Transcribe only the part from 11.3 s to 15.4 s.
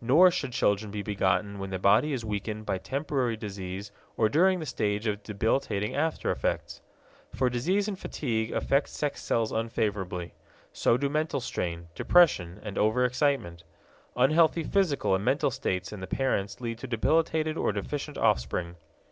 strain, depression and overexcitement. Unhealthy physical and